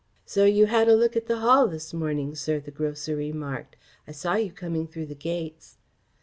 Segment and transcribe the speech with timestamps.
[0.25, 3.75] "So you had a look at the Hall this morning, sir," the grocer remarked.
[4.07, 5.77] "I saw you coming through the gates."